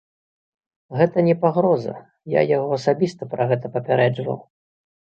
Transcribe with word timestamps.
Гэта 1.01 1.17
не 1.27 1.35
пагроза, 1.45 1.95
я 2.39 2.45
яго 2.57 2.69
асабіста 2.81 3.21
пра 3.37 3.43
гэта 3.55 3.75
папярэджваў. 3.79 4.37